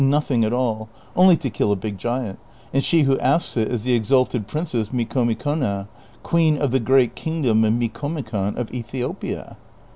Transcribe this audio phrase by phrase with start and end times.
[0.09, 2.39] nothing at all; only to kill a big giant;
[2.73, 5.87] and she who asks it is the exalted princess Micomicona,
[6.23, 9.57] queeu of the great kingdom of Mieomicon of Ethiopia."